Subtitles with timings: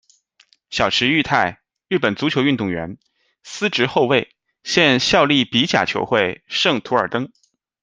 [0.71, 2.97] 小池裕太，日本足球运动员，
[3.43, 7.31] 司职后卫，现效力比甲球会圣图尔登。